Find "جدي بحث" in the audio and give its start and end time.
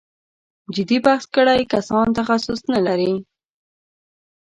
0.75-1.23